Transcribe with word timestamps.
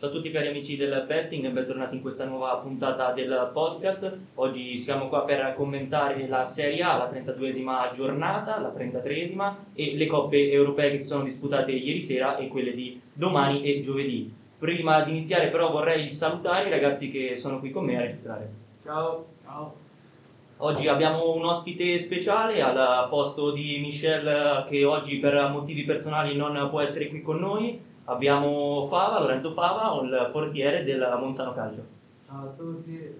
Ciao 0.00 0.08
a 0.08 0.12
tutti 0.12 0.30
cari 0.30 0.48
amici 0.48 0.78
del 0.78 1.04
betting 1.06 1.44
e 1.44 1.50
bentornati 1.50 1.96
in 1.96 2.00
questa 2.00 2.24
nuova 2.24 2.56
puntata 2.56 3.12
del 3.12 3.50
podcast. 3.52 4.16
Oggi 4.36 4.78
siamo 4.78 5.08
qua 5.08 5.24
per 5.24 5.52
commentare 5.54 6.26
la 6.26 6.46
Serie 6.46 6.82
A, 6.82 6.96
la 6.96 7.10
32esima 7.10 7.92
giornata, 7.92 8.58
la 8.60 8.72
33esima 8.74 9.56
e 9.74 9.98
le 9.98 10.06
coppe 10.06 10.50
europee 10.50 10.92
che 10.92 11.00
si 11.00 11.06
sono 11.06 11.24
disputate 11.24 11.72
ieri 11.72 12.00
sera 12.00 12.38
e 12.38 12.48
quelle 12.48 12.72
di 12.72 12.98
domani 13.12 13.62
e 13.62 13.82
giovedì. 13.82 14.32
Prima 14.58 15.02
di 15.02 15.10
iniziare 15.10 15.48
però 15.48 15.70
vorrei 15.70 16.10
salutare 16.10 16.68
i 16.68 16.70
ragazzi 16.70 17.10
che 17.10 17.36
sono 17.36 17.58
qui 17.58 17.70
con 17.70 17.84
me 17.84 17.98
a 17.98 18.00
registrare. 18.00 18.50
Ciao. 18.82 19.26
Ciao. 19.44 19.74
Oggi 20.62 20.88
abbiamo 20.88 21.34
un 21.34 21.44
ospite 21.44 21.98
speciale 21.98 22.62
al 22.62 23.06
posto 23.10 23.50
di 23.50 23.78
Michel 23.80 24.64
che 24.66 24.82
oggi 24.82 25.18
per 25.18 25.50
motivi 25.50 25.84
personali 25.84 26.34
non 26.34 26.68
può 26.70 26.80
essere 26.80 27.08
qui 27.08 27.20
con 27.20 27.38
noi. 27.38 27.88
Abbiamo 28.10 28.88
Fava, 28.88 29.20
Lorenzo 29.20 29.52
Fava, 29.52 30.02
il 30.02 30.30
portiere 30.32 30.82
del 30.82 31.16
Monzano 31.20 31.54
Calcio. 31.54 31.84
Ciao 32.26 32.42
a 32.42 32.52
tutti. 32.56 33.14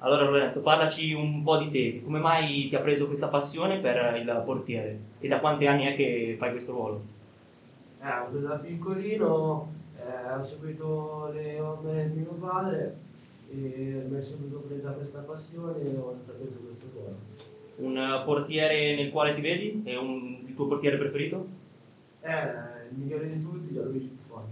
Allora 0.00 0.24
Lorenzo, 0.24 0.60
parlaci 0.60 1.14
un 1.14 1.42
po' 1.42 1.56
di 1.56 1.70
te, 1.70 2.02
come 2.04 2.18
mai 2.18 2.68
ti 2.68 2.76
ha 2.76 2.80
preso 2.80 3.06
questa 3.06 3.28
passione 3.28 3.78
per 3.78 4.16
il 4.16 4.42
portiere 4.44 4.98
e 5.18 5.28
da 5.28 5.38
quanti 5.38 5.66
anni 5.66 5.86
è 5.86 5.96
che 5.96 6.36
fai 6.38 6.50
questo 6.50 6.72
ruolo? 6.72 7.02
Eh, 8.02 8.40
da 8.40 8.56
piccolino 8.56 9.72
eh, 9.96 10.34
ho 10.34 10.42
seguito 10.42 11.30
le 11.32 11.58
orme 11.60 12.10
di 12.10 12.18
mio 12.18 12.36
padre 12.38 12.96
e 13.50 14.04
mi 14.06 14.18
è 14.18 14.20
subito 14.20 14.58
presa 14.58 14.90
questa 14.90 15.20
passione 15.20 15.80
e 15.80 15.96
ho 15.96 16.12
intrapreso 16.12 16.58
questo 16.66 16.86
ruolo. 16.92 17.16
Un 17.76 18.22
portiere 18.26 18.94
nel 18.94 19.10
quale 19.10 19.34
ti 19.34 19.40
vedi? 19.40 19.80
È 19.86 19.96
un, 19.96 20.42
il 20.46 20.54
tuo 20.54 20.66
portiere 20.66 20.98
preferito? 20.98 21.46
Eh, 22.20 22.81
il 22.92 22.98
migliore 22.98 23.28
di 23.28 23.42
tutti, 23.42 23.72
Gianluigi 23.72 24.06
Buffon. 24.06 24.44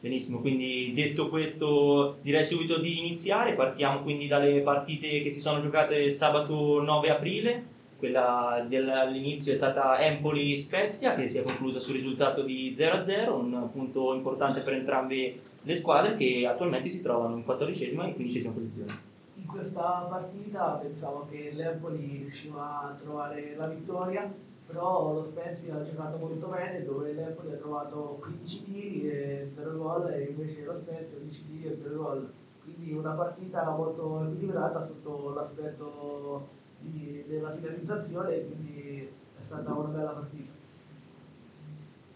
Benissimo, 0.00 0.40
quindi 0.40 0.92
detto 0.94 1.28
questo 1.28 2.16
direi 2.22 2.44
subito 2.44 2.78
di 2.78 2.98
iniziare, 2.98 3.54
partiamo 3.54 4.02
quindi 4.02 4.26
dalle 4.26 4.60
partite 4.60 5.22
che 5.22 5.30
si 5.30 5.40
sono 5.40 5.60
giocate 5.60 6.10
sabato 6.10 6.82
9 6.82 7.10
aprile, 7.10 7.64
quella 7.98 8.66
dell'inizio 8.68 9.52
è 9.52 9.56
stata 9.56 10.00
Empoli-Spezia 10.00 11.14
che 11.14 11.28
si 11.28 11.38
è 11.38 11.44
conclusa 11.44 11.78
sul 11.78 11.94
risultato 11.94 12.42
di 12.42 12.74
0-0, 12.76 13.30
un 13.30 13.68
punto 13.70 14.12
importante 14.14 14.62
per 14.62 14.72
entrambe 14.72 15.40
le 15.62 15.76
squadre 15.76 16.16
che 16.16 16.48
attualmente 16.48 16.88
si 16.88 17.00
trovano 17.00 17.36
in 17.36 17.44
14 17.44 17.84
e 17.84 17.94
15 17.94 18.42
posizione. 18.48 19.10
In 19.36 19.46
questa 19.46 20.08
partita 20.10 20.80
pensavo 20.82 21.28
che 21.30 21.52
l'Empoli 21.54 22.22
riusciva 22.22 22.80
a 22.80 22.98
trovare 23.00 23.54
la 23.56 23.68
vittoria, 23.68 24.34
però 24.72 25.12
lo 25.12 25.22
Spezia 25.22 25.76
ha 25.76 25.82
giocato 25.82 26.16
molto 26.16 26.46
bene 26.46 26.82
dove 26.82 27.12
l'Empoli 27.12 27.52
ha 27.52 27.56
trovato 27.56 28.18
15 28.22 28.62
tiri 28.64 29.10
e 29.10 29.50
0 29.54 29.76
gol 29.76 30.10
e 30.10 30.22
invece 30.30 30.64
lo 30.64 30.74
Spezia 30.74 31.18
10 31.18 31.46
tiri 31.46 31.66
e 31.66 31.78
0 31.82 31.96
gol. 31.96 32.32
Quindi 32.64 32.92
una 32.92 33.10
partita 33.10 33.70
molto 33.76 34.24
equilibrata 34.24 34.80
sotto 34.80 35.34
l'aspetto 35.34 36.48
di, 36.78 37.22
della 37.28 37.52
finalizzazione 37.52 38.46
quindi 38.46 39.08
è 39.38 39.42
stata 39.42 39.72
una 39.72 39.88
bella 39.88 40.10
partita. 40.10 40.50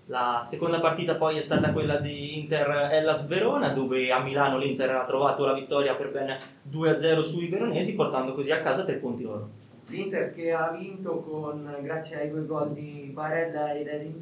La 0.07 0.41
seconda 0.43 0.81
partita 0.81 1.17
poi 1.17 1.37
è 1.37 1.43
stata 1.43 1.73
quella 1.73 1.97
di 1.97 2.39
Inter-Hellas 2.39 3.27
Verona, 3.27 3.71
dove 3.71 4.11
a 4.13 4.23
Milano 4.23 4.57
l'Inter 4.57 4.95
ha 4.95 5.05
trovato 5.05 5.45
la 5.45 5.53
vittoria 5.53 5.97
per 5.97 6.13
ben 6.13 6.39
2-0 6.71 7.21
sui 7.23 7.49
veronesi, 7.49 7.95
portando 7.95 8.33
così 8.33 8.53
a 8.53 8.63
casa 8.63 8.85
tre 8.85 8.95
punti 8.95 9.25
loro. 9.25 9.65
L'Inter 9.89 10.35
che 10.35 10.53
ha 10.53 10.71
vinto 10.71 11.21
con, 11.21 11.79
grazie 11.81 12.21
ai 12.21 12.31
due 12.31 12.45
gol 12.45 12.73
di 12.73 13.11
Barella 13.15 13.73
e 13.73 13.85
Edin 13.87 14.21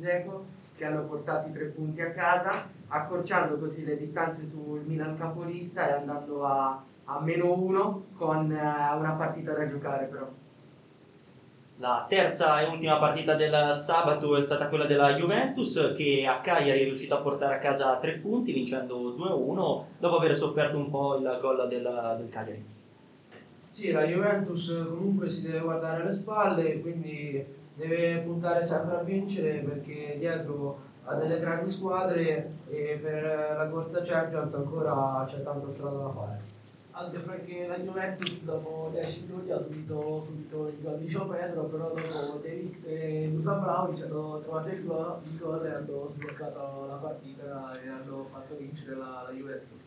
che 0.77 0.85
hanno 0.85 1.05
portato 1.05 1.49
i 1.49 1.53
tre 1.53 1.67
punti 1.67 2.03
a 2.03 2.11
casa, 2.11 2.69
accorciando 2.89 3.59
così 3.59 3.85
le 3.85 3.97
distanze 3.97 4.45
sul 4.45 4.83
Milan 4.85 5.17
capolista 5.17 5.89
e 5.89 5.93
andando 5.93 6.45
a, 6.45 6.83
a 7.05 7.21
meno 7.21 7.53
uno 7.53 8.07
con 8.17 8.47
uh, 8.47 8.99
una 8.99 9.15
partita 9.17 9.53
da 9.53 9.67
giocare 9.67 10.07
però. 10.07 10.29
La 11.79 12.07
terza 12.09 12.61
e 12.61 12.69
ultima 12.69 12.99
partita 12.99 13.35
del 13.35 13.75
sabato 13.75 14.37
è 14.37 14.45
stata 14.45 14.69
quella 14.69 14.87
della 14.87 15.15
Juventus 15.15 15.95
che 15.97 16.25
a 16.25 16.41
Cagliari 16.41 16.83
è 16.83 16.85
riuscita 16.85 17.17
a 17.17 17.21
portare 17.21 17.55
a 17.55 17.59
casa 17.59 17.97
tre 17.97 18.13
punti 18.19 18.53
vincendo 18.53 19.15
2-1 19.17 19.85
dopo 19.99 20.17
aver 20.17 20.37
sofferto 20.37 20.77
un 20.77 20.89
po' 20.89 21.17
il 21.17 21.39
gol 21.41 21.67
del, 21.69 22.15
del 22.17 22.29
Cagliari. 22.29 22.65
Sì, 23.75 23.91
la 23.91 24.05
Juventus 24.05 24.73
comunque 24.89 25.29
si 25.29 25.43
deve 25.43 25.59
guardare 25.59 26.03
alle 26.03 26.13
spalle, 26.13 26.81
quindi 26.81 27.45
deve 27.75 28.21
puntare 28.21 28.63
sempre 28.63 28.95
a 28.95 29.03
vincere 29.03 29.59
perché 29.59 30.15
dietro 30.17 30.79
ha 31.03 31.17
delle 31.17 31.41
grandi 31.41 31.69
squadre 31.69 32.53
e 32.69 33.01
per 33.03 33.25
la 33.59 33.69
corsa 33.69 34.01
Champions 34.01 34.55
ancora 34.55 35.25
c'è 35.27 35.43
tanta 35.43 35.69
strada 35.69 35.97
da 36.05 36.09
fare. 36.11 36.41
Anche 36.93 37.19
perché 37.19 37.67
la 37.67 37.77
Juventus 37.79 38.45
dopo 38.45 38.91
10 38.93 39.25
minuti 39.27 39.51
ha 39.51 39.61
subito, 39.61 40.23
subito 40.25 40.69
il 40.69 40.81
gol 40.81 40.99
di 40.99 41.07
Gio 41.07 41.27
Pedro, 41.27 41.65
però 41.65 41.93
dopo 41.93 42.39
Delict 42.41 42.87
e 42.87 43.29
Lusa 43.35 43.55
Brauci 43.55 44.03
hanno 44.03 44.41
trovato 44.41 44.69
il 44.69 44.85
gol, 44.85 45.19
il 45.25 45.37
gol 45.37 45.67
e 45.67 45.75
hanno 45.75 46.13
sbloccato 46.15 46.87
la 46.87 46.95
partita 46.95 47.73
e 47.83 47.89
hanno 47.89 48.23
fatto 48.31 48.55
vincere 48.57 48.95
la, 48.95 49.25
la 49.27 49.33
Juventus. 49.33 49.84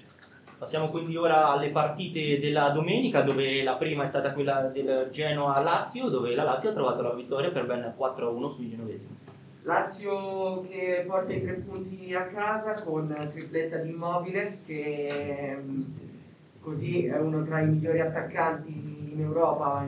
Passiamo 0.57 0.88
quindi 0.88 1.16
ora 1.16 1.50
alle 1.50 1.69
partite 1.69 2.40
della 2.40 2.69
domenica, 2.69 3.22
dove 3.22 3.62
la 3.62 3.75
prima 3.75 4.03
è 4.03 4.07
stata 4.07 4.34
quella 4.34 4.63
del 4.63 5.09
Genoa-Lazio, 5.12 6.09
dove 6.09 6.34
la 6.34 6.44
Lazio 6.44 6.72
ha 6.72 6.73
trovato 6.73 7.03
la 7.03 7.13
vittoria 7.13 7.51
per 7.51 7.68
ben 7.68 7.94
4-1 7.95 8.56
sui 8.56 8.69
genovesi. 8.72 9.07
Lazio 9.62 10.62
che 10.68 11.03
porta 11.06 11.34
i 11.34 11.44
tre 11.44 11.53
punti 11.53 12.12
a 12.16 12.23
casa 12.23 12.73
con 12.73 13.13
tripletta 13.31 13.78
di 13.78 13.90
Immobile, 13.90 14.59
che 14.66 15.57
così 16.59 17.06
è 17.06 17.19
uno 17.19 17.44
tra 17.44 17.59
i 17.59 17.68
migliori 17.68 18.00
attaccanti 18.00 19.12
in 19.12 19.19
Europa. 19.22 19.85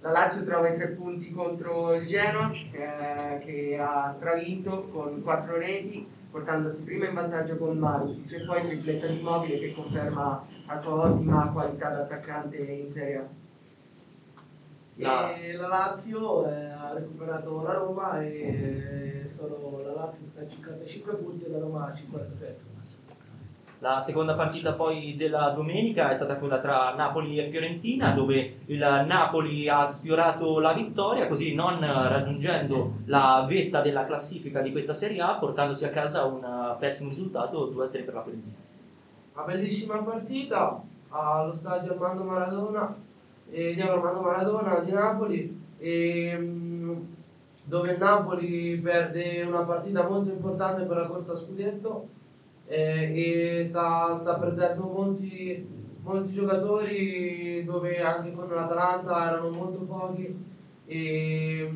La 0.00 0.10
Lazio 0.12 0.44
trova 0.44 0.68
i 0.68 0.76
tre 0.76 0.88
punti 0.88 1.30
contro 1.30 1.92
il 1.94 2.06
Genoa, 2.06 2.50
che, 2.50 3.44
che 3.44 3.78
ha 3.78 4.12
stravinto 4.16 4.88
con 4.90 5.20
quattro 5.22 5.58
reti 5.58 6.16
portandosi 6.30 6.82
prima 6.82 7.06
in 7.06 7.14
vantaggio 7.14 7.56
con 7.56 7.78
Marusic 7.78 8.32
e 8.32 8.44
poi 8.44 8.66
tripletta 8.66 9.06
di 9.06 9.18
Immobile 9.18 9.58
che 9.58 9.74
conferma 9.74 10.46
la 10.66 10.76
sua 10.76 10.94
ottima 10.94 11.50
qualità 11.50 11.90
da 11.90 12.00
attaccante 12.02 12.56
in 12.56 12.90
Serie 12.90 13.16
A. 13.16 13.26
La, 15.00 15.30
la 15.56 15.68
Lazio 15.68 16.48
eh, 16.48 16.70
ha 16.70 16.92
recuperato 16.92 17.62
la 17.62 17.72
Roma 17.74 18.20
e 18.20 19.24
solo 19.28 19.80
la 19.84 19.92
Lazio 19.92 20.26
sta 20.26 20.40
a 20.40 20.48
55 20.48 21.14
punti 21.14 21.44
e 21.44 21.50
la 21.50 21.58
Roma 21.58 21.86
a 21.86 21.94
57. 21.94 22.67
La 23.80 24.00
seconda 24.00 24.34
partita 24.34 24.72
poi 24.72 25.14
della 25.16 25.50
domenica 25.50 26.10
è 26.10 26.14
stata 26.14 26.34
quella 26.34 26.58
tra 26.58 26.94
Napoli 26.96 27.38
e 27.38 27.48
Fiorentina, 27.48 28.10
dove 28.10 28.56
il 28.66 28.78
Napoli 28.78 29.68
ha 29.68 29.84
sfiorato 29.84 30.58
la 30.58 30.72
vittoria, 30.72 31.28
così 31.28 31.54
non 31.54 31.78
raggiungendo 31.78 32.94
la 33.04 33.44
vetta 33.48 33.80
della 33.80 34.04
classifica 34.04 34.60
di 34.62 34.72
questa 34.72 34.94
Serie 34.94 35.20
A, 35.20 35.34
portandosi 35.34 35.84
a 35.84 35.90
casa 35.90 36.24
un 36.24 36.74
pessimo 36.80 37.10
risultato 37.10 37.70
2-3 37.72 38.04
per 38.04 38.14
la 38.14 38.22
Fiorentina. 38.22 38.56
Una 39.34 39.44
bellissima 39.44 39.98
partita 39.98 40.82
allo 41.10 41.52
stadio 41.52 41.92
Armando 41.92 42.24
Maradona, 42.24 42.96
eh, 43.48 43.74
di 43.74 43.80
Armando 43.80 44.20
Maradona 44.22 44.80
di 44.80 44.90
Napoli. 44.90 45.66
E, 45.78 46.34
um, 46.36 47.06
dove 47.62 47.92
il 47.92 47.98
Napoli 47.98 48.76
perde 48.78 49.42
una 49.42 49.60
partita 49.60 50.08
molto 50.08 50.30
importante 50.30 50.82
per 50.82 50.96
la 50.96 51.06
corsa 51.06 51.32
a 51.32 51.36
scudetto 51.36 52.16
eh, 52.68 53.60
e 53.60 53.64
sta, 53.64 54.12
sta 54.14 54.34
perdendo 54.34 54.84
molti, 54.84 55.66
molti 56.02 56.32
giocatori 56.32 57.64
dove 57.64 58.00
anche 58.02 58.32
con 58.32 58.48
l'Atalanta 58.48 59.30
erano 59.30 59.50
molto 59.50 59.78
pochi. 59.80 60.46
E, 60.86 61.72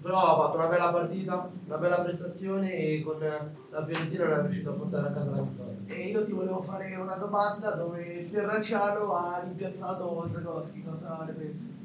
però 0.00 0.20
ha 0.20 0.36
fatto 0.36 0.56
una 0.56 0.68
bella 0.68 0.90
partita, 0.90 1.50
una 1.66 1.76
bella 1.76 2.00
prestazione 2.00 2.72
e 2.72 3.02
con 3.04 3.18
la 3.18 3.84
Fiorentina 3.84 4.26
non 4.26 4.38
è 4.38 4.42
riuscito 4.42 4.70
a 4.70 4.74
portare 4.74 5.08
a 5.08 5.10
casa 5.10 5.30
la 5.30 5.42
vittoria. 5.42 5.76
E 5.86 6.08
io 6.08 6.24
ti 6.24 6.32
volevo 6.32 6.62
fare 6.62 6.94
una 6.96 7.14
domanda 7.16 7.70
dove 7.72 8.28
Terraciano 8.30 9.14
ha 9.14 9.40
rimpiazzato 9.42 10.28
Dragoschi, 10.30 10.84
cosa 10.84 11.24
ne 11.26 11.32
pensi? 11.32 11.76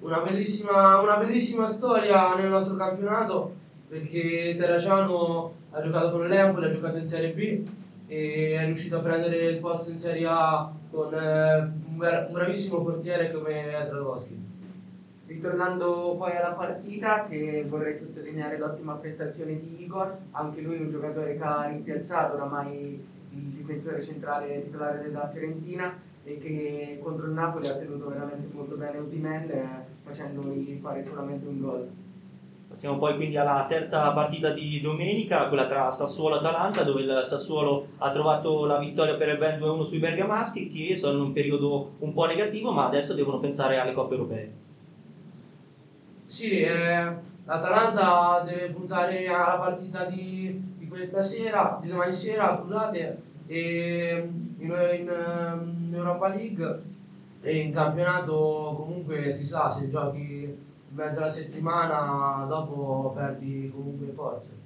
Una 0.00 0.20
bellissima, 0.20 1.00
una 1.00 1.16
bellissima 1.16 1.66
storia 1.66 2.34
nel 2.34 2.50
nostro 2.50 2.76
campionato 2.76 3.54
perché 3.90 4.54
Terraciano 4.56 5.52
ha 5.72 5.82
giocato 5.82 6.12
con 6.12 6.28
l'Empoli, 6.28 6.66
ha 6.66 6.72
giocato 6.72 6.98
in 6.98 7.08
Serie 7.08 7.32
B 7.32 7.66
e 8.06 8.56
è 8.56 8.64
riuscito 8.64 8.98
a 8.98 9.00
prendere 9.00 9.48
il 9.48 9.58
posto 9.58 9.90
in 9.90 9.98
Serie 9.98 10.26
A 10.28 10.72
con 10.92 11.12
eh, 11.12 11.58
un, 11.58 12.28
bravissimo 12.30 12.84
portiere 12.84 13.32
come 13.32 13.88
Dragoschi. 13.90 14.38
Ritornando 15.26 16.14
poi 16.16 16.36
alla 16.36 16.52
partita, 16.52 17.26
che 17.26 17.64
vorrei 17.68 17.94
sottolineare 17.94 18.58
l'ottima 18.58 18.94
prestazione 18.94 19.58
di 19.58 19.82
Igor, 19.82 20.18
anche 20.30 20.60
lui 20.60 20.78
un 20.78 20.90
giocatore 20.90 21.36
che 21.36 21.42
ha 21.42 21.66
rimpiazzato 21.66 22.36
oramai 22.36 23.04
il 23.32 23.40
difensore 23.40 24.00
centrale 24.02 24.62
titolare 24.64 25.02
della 25.02 25.28
Fiorentina 25.32 25.96
e 26.22 26.38
che 26.38 27.00
contro 27.02 27.26
il 27.26 27.32
Napoli 27.32 27.66
ha 27.66 27.76
tenuto 27.76 28.08
veramente 28.08 28.54
molto 28.54 28.76
bene 28.76 28.98
Osimen 28.98 29.50
eh, 29.50 29.68
facendogli 30.04 30.78
fare 30.80 31.02
solamente 31.02 31.46
un 31.46 31.60
gol. 31.60 31.88
Passiamo 32.70 32.98
poi 32.98 33.16
quindi 33.16 33.36
alla 33.36 33.66
terza 33.68 34.12
partita 34.12 34.50
di 34.50 34.80
domenica, 34.80 35.48
quella 35.48 35.66
tra 35.66 35.90
Sassuolo 35.90 36.36
e 36.36 36.38
Atalanta, 36.38 36.84
dove 36.84 37.00
il 37.00 37.22
Sassuolo 37.24 37.88
ha 37.98 38.12
trovato 38.12 38.64
la 38.64 38.78
vittoria 38.78 39.16
per 39.16 39.30
il 39.30 39.38
ben 39.38 39.58
2-1 39.58 39.82
sui 39.82 39.98
bergamaschi, 39.98 40.68
che 40.68 40.94
sono 40.94 41.16
in 41.18 41.24
un 41.24 41.32
periodo 41.32 41.94
un 41.98 42.12
po' 42.12 42.26
negativo, 42.26 42.70
ma 42.70 42.86
adesso 42.86 43.14
devono 43.14 43.40
pensare 43.40 43.80
alle 43.80 43.92
coppe 43.92 44.14
europee. 44.14 44.52
Sì, 46.26 46.60
eh, 46.60 47.12
l'Atalanta 47.44 48.44
deve 48.46 48.68
puntare 48.68 49.26
alla 49.26 49.58
partita 49.58 50.04
di, 50.04 50.76
di, 50.78 50.86
questa 50.86 51.22
sera, 51.22 51.76
di 51.82 51.88
domani 51.88 52.12
sera, 52.12 52.56
scusate, 52.62 53.22
in, 53.48 54.30
in, 54.58 54.68
in 54.68 55.90
Europa 55.92 56.28
League 56.28 56.82
e 57.42 57.58
in 57.58 57.72
campionato 57.72 58.74
comunque 58.76 59.32
si 59.32 59.44
sa 59.44 59.68
se 59.68 59.88
giochi 59.88 60.68
alla 60.96 61.28
settimana 61.28 62.44
dopo 62.46 63.12
perdi 63.14 63.70
comunque 63.74 64.08
forze. 64.08 64.58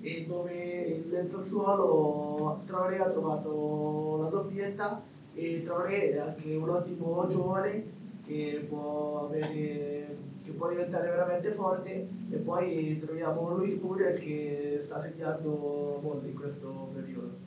E 0.00 0.24
dove 0.26 1.04
nel 1.10 1.28
Sassuolo 1.28 2.62
Traoré 2.64 2.98
ha 2.98 3.08
trovato 3.08 4.18
la 4.22 4.28
doppietta 4.28 5.02
e 5.34 5.62
Traoré 5.64 6.12
è 6.12 6.18
anche 6.18 6.54
un 6.54 6.68
ottimo 6.68 7.26
giovane 7.28 7.94
che 8.24 8.64
può 8.68 9.26
avere 9.26 10.24
che 10.46 10.52
può 10.52 10.68
diventare 10.68 11.10
veramente 11.10 11.50
forte 11.50 12.08
e 12.30 12.36
poi 12.36 12.98
troviamo 13.04 13.56
Luis 13.56 13.80
Muriel 13.80 14.16
che 14.20 14.78
sta 14.80 15.00
segnando 15.00 15.98
molto 16.00 16.26
in 16.26 16.34
questo 16.34 16.90
periodo. 16.94 17.45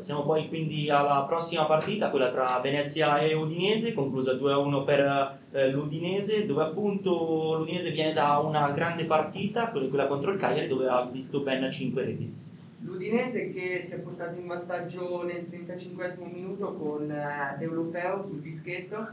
Passiamo 0.00 0.22
poi 0.22 0.48
quindi 0.48 0.88
alla 0.88 1.26
prossima 1.28 1.66
partita, 1.66 2.08
quella 2.08 2.30
tra 2.30 2.58
Venezia 2.60 3.18
e 3.18 3.34
Udinese, 3.34 3.92
conclusa 3.92 4.32
2-1 4.32 4.82
per 4.82 5.38
eh, 5.50 5.70
l'Udinese, 5.70 6.46
dove 6.46 6.62
appunto 6.62 7.56
l'Udinese 7.58 7.90
viene 7.90 8.14
da 8.14 8.38
una 8.38 8.70
grande 8.70 9.04
partita, 9.04 9.68
quella 9.68 10.06
contro 10.06 10.32
il 10.32 10.38
Cagliari, 10.38 10.68
dove 10.68 10.88
ha 10.88 11.06
visto 11.12 11.40
ben 11.40 11.70
5 11.70 12.02
reti. 12.02 12.34
L'Udinese 12.82 13.50
che 13.52 13.78
si 13.82 13.92
è 13.92 13.98
portato 13.98 14.40
in 14.40 14.46
vantaggio 14.46 15.22
nel 15.22 15.46
35 15.46 16.16
minuto 16.32 16.72
con 16.76 17.10
eh, 17.10 17.56
Deulofeo 17.58 18.24
sul 18.26 18.40
dischetto, 18.40 19.06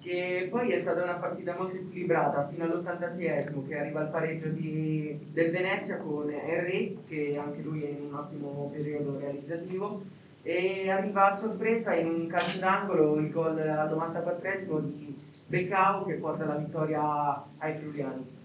che 0.00 0.48
poi 0.50 0.70
è 0.70 0.78
stata 0.78 1.02
una 1.02 1.16
partita 1.16 1.54
molto 1.54 1.76
equilibrata 1.76 2.48
fino 2.48 2.64
all'86 2.64 3.68
che 3.68 3.76
arriva 3.76 4.00
al 4.00 4.08
pareggio 4.08 4.48
di, 4.48 5.18
del 5.34 5.50
Venezia 5.50 5.98
con 5.98 6.30
Henry, 6.30 6.96
che 7.06 7.38
anche 7.38 7.60
lui 7.60 7.82
è 7.82 7.88
in 7.88 8.06
un 8.06 8.14
ottimo 8.14 8.70
periodo 8.72 9.18
realizzativo, 9.18 10.00
e 10.42 10.90
arriva 10.90 11.28
a 11.28 11.32
sorpresa 11.32 11.94
in 11.94 12.06
un 12.06 12.26
calcio 12.26 12.58
d'angolo 12.58 13.16
il 13.16 13.30
gol 13.30 13.58
al 13.58 13.90
94 13.90 14.78
di 14.80 15.16
Beccao 15.46 16.04
che 16.04 16.14
porta 16.14 16.44
la 16.44 16.54
vittoria 16.54 17.44
ai 17.58 17.74
friuliani. 17.74 18.38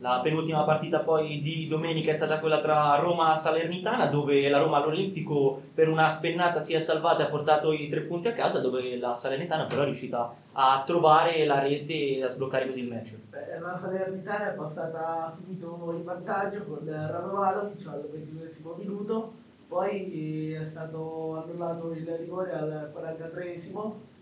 La 0.00 0.20
penultima 0.22 0.64
partita 0.64 1.00
poi 1.00 1.42
di 1.42 1.68
domenica 1.68 2.10
è 2.10 2.14
stata 2.14 2.38
quella 2.38 2.62
tra 2.62 2.96
Roma 2.96 3.34
e 3.34 3.36
Salernitana, 3.36 4.06
dove 4.06 4.48
la 4.48 4.58
Roma 4.58 4.78
all'Olimpico 4.78 5.60
per 5.74 5.90
una 5.90 6.08
spennata 6.08 6.58
si 6.60 6.72
è 6.72 6.80
salvata 6.80 7.22
e 7.22 7.26
ha 7.26 7.28
portato 7.28 7.70
i 7.72 7.90
tre 7.90 8.00
punti 8.00 8.28
a 8.28 8.32
casa, 8.32 8.60
dove 8.60 8.96
la 8.96 9.14
Salernitana 9.14 9.66
però 9.66 9.82
è 9.82 9.84
riuscita 9.84 10.34
a 10.52 10.82
trovare 10.86 11.44
la 11.44 11.60
rete 11.60 12.16
e 12.16 12.24
a 12.24 12.28
sbloccare 12.28 12.66
così 12.66 12.80
il 12.80 12.88
match. 12.88 13.14
Beh, 13.28 13.58
la 13.58 13.76
Salernitana 13.76 14.52
è 14.52 14.56
passata 14.56 15.28
subito 15.28 15.92
in 15.94 16.04
vantaggio 16.04 16.64
con 16.64 16.80
Radovanovic 16.86 17.86
al 17.86 18.08
22 18.10 18.74
minuto, 18.78 19.32
poi 19.70 20.52
è 20.52 20.64
stato 20.64 21.40
annullato 21.40 21.92
il 21.92 22.04
rigore 22.16 22.52
al 22.52 22.90
43 22.92 23.56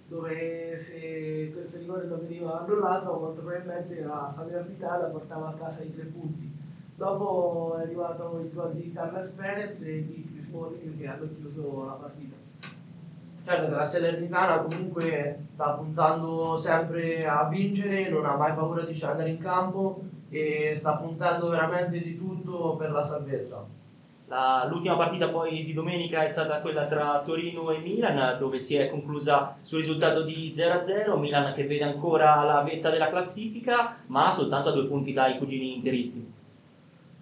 dove 0.07 0.79
se 0.79 1.51
questo 1.55 1.79
rigore 1.79 2.05
non 2.05 2.21
veniva 2.21 2.61
annullato 2.61 3.19
molto 3.19 3.41
probabilmente 3.41 4.05
la 4.05 4.29
Salernitana 4.29 5.07
portava 5.07 5.49
a 5.49 5.55
casa 5.55 5.83
i 5.83 5.95
tre 5.95 6.05
punti. 6.05 6.55
Dopo 6.97 7.77
è 7.79 7.83
arrivato 7.83 8.39
il 8.43 8.53
gol 8.53 8.75
di 8.75 8.93
Carles 8.93 9.29
Perez 9.31 9.81
e 9.81 10.05
di 10.05 10.29
Chris 10.31 10.49
Smalling 10.49 10.99
che 10.99 11.07
hanno 11.07 11.29
chiuso 11.39 11.85
la 11.87 11.93
partita. 11.93 12.37
Certo 13.45 13.75
la 13.75 13.85
Salernitana 13.85 14.59
comunque 14.61 15.47
sta 15.55 15.73
puntando 15.73 16.59
sempre 16.59 17.27
a 17.27 17.49
vincere, 17.49 18.11
non 18.11 18.27
ha 18.27 18.37
mai 18.37 18.53
paura 18.53 18.85
di 18.85 18.93
scendere 18.93 19.31
in 19.31 19.39
campo 19.39 20.03
e 20.29 20.75
sta 20.77 20.97
puntando 20.97 21.49
veramente 21.49 22.01
di 22.01 22.19
tutto 22.19 22.77
per 22.77 22.91
la 22.91 23.03
salvezza. 23.03 23.77
La, 24.29 24.67
l'ultima 24.69 24.95
partita 24.95 25.29
poi 25.29 25.65
di 25.65 25.73
domenica 25.73 26.23
è 26.23 26.29
stata 26.29 26.61
quella 26.61 26.85
tra 26.85 27.23
Torino 27.25 27.71
e 27.71 27.79
Milan, 27.79 28.39
dove 28.39 28.61
si 28.61 28.77
è 28.77 28.91
conclusa 28.91 29.57
sul 29.63 29.81
risultato 29.81 30.23
di 30.23 30.53
0-0. 30.55 31.19
Milan 31.19 31.55
che 31.55 31.67
vede 31.67 31.85
ancora 31.85 32.43
la 32.45 32.61
vetta 32.63 32.91
della 32.91 33.09
classifica, 33.09 33.97
ma 34.07 34.31
soltanto 34.31 34.69
a 34.69 34.73
due 34.73 34.85
punti 34.85 35.15
dai 35.15 35.39
cugini 35.39 35.77
interisti. 35.77 36.31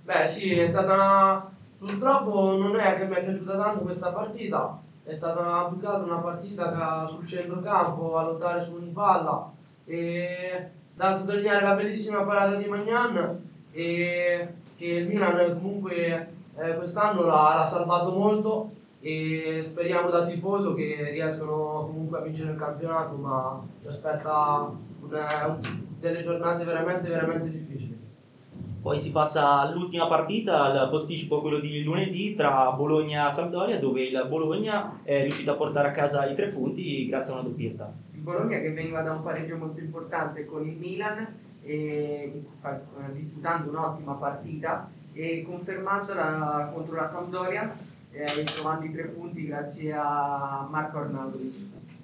Beh, 0.02 0.26
sì, 0.26 0.58
è 0.58 0.66
stata. 0.66 1.48
Purtroppo 1.78 2.56
non 2.56 2.76
è 2.76 2.94
che 2.94 3.04
mi 3.04 3.14
è 3.14 3.22
piaciuta 3.22 3.56
tanto 3.56 3.80
questa 3.80 4.10
partita. 4.10 4.80
È 5.04 5.14
stata 5.14 5.72
più 5.72 5.88
una 5.88 6.18
partita 6.18 7.06
sul 7.06 7.26
centrocampo 7.26 8.16
a 8.16 8.24
lottare 8.24 8.64
su 8.64 8.74
ogni 8.74 8.90
palla. 8.90 9.48
E 9.84 10.70
da 10.94 11.12
sottolineare 11.12 11.62
la 11.62 11.74
bellissima 11.74 12.22
parata 12.22 12.56
di 12.56 12.64
Magnan 12.64 13.44
e 13.70 14.48
che 14.76 14.86
il 14.86 15.08
Milan 15.08 15.60
comunque 15.60 16.34
eh, 16.58 16.74
quest'anno 16.76 17.22
l'ha, 17.22 17.54
l'ha, 17.56 17.64
salvato 17.64 18.10
molto 18.10 18.70
e 19.00 19.60
speriamo 19.62 20.10
da 20.10 20.26
tifoso 20.26 20.74
che 20.74 21.10
riescano 21.12 21.84
comunque 21.86 22.18
a 22.18 22.22
vincere 22.22 22.52
il 22.52 22.58
campionato, 22.58 23.14
ma 23.16 23.62
ci 23.82 23.88
aspetta 23.88 24.70
una, 25.00 25.58
delle 26.00 26.22
giornate 26.22 26.64
veramente, 26.64 27.08
veramente 27.08 27.50
difficili. 27.50 27.94
Poi 28.80 28.98
si 28.98 29.10
passa 29.10 29.60
all'ultima 29.60 30.06
partita, 30.06 30.62
al 30.62 30.88
posticipo 30.88 31.40
quello 31.40 31.58
di 31.58 31.82
lunedì 31.82 32.34
tra 32.36 32.70
Bologna 32.72 33.26
e 33.26 33.30
Sampdoria, 33.30 33.78
dove 33.80 34.02
il 34.02 34.26
Bologna 34.28 35.00
è 35.02 35.22
riuscito 35.22 35.50
a 35.50 35.56
portare 35.56 35.88
a 35.88 35.92
casa 35.92 36.24
i 36.26 36.36
tre 36.36 36.48
punti 36.48 37.06
grazie 37.06 37.32
a 37.32 37.36
una 37.36 37.48
doppietta. 37.48 37.92
Il 38.12 38.20
Bologna 38.20 38.58
che 38.60 38.70
veniva 38.72 39.02
da 39.02 39.12
un 39.12 39.22
pareggio 39.22 39.56
molto 39.56 39.80
importante 39.80 40.44
con 40.46 40.66
il 40.66 40.76
Milan, 40.76 41.26
e, 41.66 42.44
disputando 43.12 43.70
un'ottima 43.70 44.12
partita, 44.14 44.88
e 45.16 45.42
confermandola 45.42 46.70
contro 46.72 46.94
la 46.94 47.06
Sampdoria 47.06 47.74
eh, 48.12 48.44
trovando 48.44 48.84
i 48.84 48.92
tre 48.92 49.04
punti 49.04 49.46
grazie 49.46 49.92
a 49.92 50.66
Marco 50.70 50.98
Arnautovic. 50.98 51.54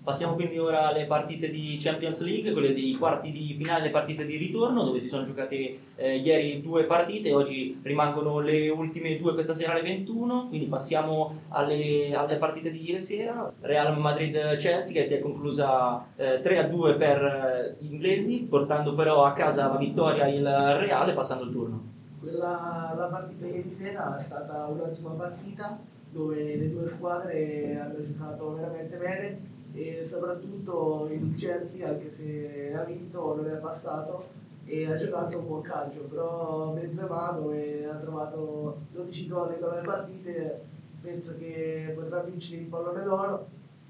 Passiamo 0.02 0.35
quindi 0.35 0.59
ora 0.59 0.88
alle 0.88 1.04
partite 1.04 1.49
di 1.49 1.78
Champions 1.81 2.23
League, 2.23 2.50
quelle 2.50 2.75
dei 2.75 2.97
quarti 2.99 3.31
di 3.31 3.54
finale, 3.57 3.85
le 3.85 3.90
partite 3.90 4.26
di 4.26 4.37
ritorno, 4.37 4.83
dove 4.83 4.99
si 4.99 5.07
sono 5.07 5.25
giocate 5.25 5.78
eh, 5.95 6.16
ieri 6.16 6.61
due 6.61 6.85
partite, 6.85 7.33
oggi 7.33 7.78
rimangono 7.83 8.40
le 8.40 8.69
ultime 8.69 9.16
due 9.16 9.33
questa 9.35 9.54
sera 9.54 9.73
alle 9.73 9.83
21, 9.83 10.49
quindi 10.49 10.66
passiamo 10.66 11.42
alle, 11.50 12.12
alle 12.16 12.35
partite 12.35 12.73
di 12.73 12.85
ieri 12.88 13.00
sera. 13.00 13.52
Real 13.61 13.97
Madrid-Chelsea 13.97 14.92
che 14.92 15.04
si 15.04 15.14
è 15.14 15.21
conclusa 15.21 16.04
eh, 16.16 16.42
3-2 16.42 16.99
per 16.99 17.23
eh, 17.23 17.76
gli 17.78 17.92
inglesi, 17.92 18.45
portando 18.50 18.95
però 18.95 19.25
a 19.25 19.33
casa 19.35 19.69
la 19.69 19.76
vittoria 19.76 20.26
il 20.26 20.45
Reale, 20.45 21.12
passando 21.12 21.45
il 21.45 21.52
turno. 21.52 21.91
Quella, 22.23 22.95
la 22.97 23.09
partita 23.09 23.47
ieri 23.47 23.73
sera 23.73 24.17
è 24.17 24.21
stata 24.23 24.67
un'ottima 24.67 25.11
partita 25.11 25.76
dove 26.09 26.55
le 26.55 26.71
due 26.71 26.88
squadre 26.88 27.76
hanno 27.76 28.00
giocato 28.00 28.55
veramente 28.55 28.97
bene 28.97 29.41
e 29.73 30.05
soprattutto 30.05 31.09
il 31.11 31.35
Chelsea, 31.35 31.88
anche 31.88 32.12
se 32.12 32.73
ha 32.76 32.85
vinto, 32.85 33.35
non 33.35 33.50
è 33.50 33.57
passato 33.57 34.29
e 34.64 34.87
ha 34.88 34.95
giocato 34.95 35.38
un 35.38 35.47
buon 35.47 35.62
calcio, 35.62 36.02
però 36.02 36.73
Benzema 36.73 37.33
dove 37.33 37.87
ha 37.87 37.97
trovato 37.97 38.76
12 38.93 39.26
gol 39.26 39.55
in 39.55 39.59
9 39.59 39.81
partite 39.81 40.61
penso 41.00 41.35
che 41.37 41.93
potrà 41.93 42.21
vincere 42.21 42.61
il 42.61 42.69
pallone 42.69 43.02
d'oro 43.02 43.47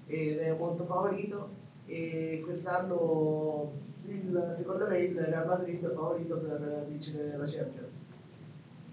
ed 0.07 0.39
è 0.39 0.55
molto 0.55 0.85
favorito 0.85 1.51
e 1.85 2.41
quest'anno 2.43 3.73
il, 4.07 4.49
secondo 4.53 4.87
me 4.87 4.99
il 5.01 5.19
Real 5.19 5.47
Madrid 5.47 5.85
è 5.87 5.93
favorito 5.93 6.39
per 6.39 6.87
vincere 6.89 7.37
la 7.37 7.45
Champions. 7.45 7.92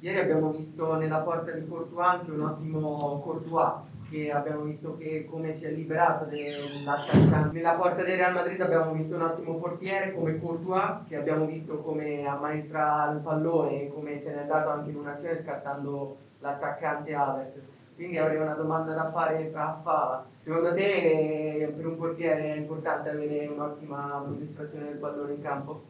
Ieri 0.02 0.18
abbiamo 0.18 0.52
visto 0.52 0.96
nella 0.96 1.18
porta 1.18 1.52
di 1.52 1.68
Courtois 1.68 2.08
anche 2.08 2.32
un 2.32 2.40
ottimo 2.40 3.20
Courtois 3.22 3.88
che 4.10 4.32
abbiamo 4.32 4.62
visto 4.62 4.96
che 4.96 5.28
come 5.30 5.52
si 5.52 5.66
è 5.66 5.72
liberato 5.72 6.24
dell'attaccante. 6.24 7.58
Nella 7.58 7.74
porta 7.74 8.04
del 8.04 8.16
Real 8.16 8.34
Madrid 8.34 8.62
abbiamo 8.62 8.94
visto 8.94 9.16
un 9.16 9.24
ottimo 9.24 9.56
portiere 9.56 10.14
come 10.14 10.40
Courtois 10.40 11.06
che 11.06 11.18
abbibiamo 11.18 11.46
visto 11.46 11.80
come 11.80 12.26
ammaestra 12.26 13.12
il 13.12 13.20
pallone 13.20 13.82
e 13.82 13.90
come 13.90 14.18
se 14.18 14.34
n'è 14.34 14.40
andato 14.40 14.70
anche 14.70 14.90
in 14.90 14.96
un'azione 14.96 15.36
scattando 15.36 16.16
l'attaccante 16.40 17.14
Havertz. 17.14 17.62
Quindi 17.96 18.18
avrei 18.18 18.38
una 18.38 18.54
domanda 18.54 18.94
da 18.94 19.12
fare 19.12 19.52
a 19.54 19.80
Fava. 19.84 20.26
Secondo 20.40 20.74
te 20.74 21.74
per 21.76 21.86
un 21.86 21.98
portiere 21.98 22.54
è 22.54 22.56
importante 22.56 23.10
avere 23.10 23.48
un'ottima 23.48 24.06
amministrazione 24.14 24.86
del 24.86 24.98
pallone 24.98 25.34
in 25.34 25.42
campo? 25.42 25.84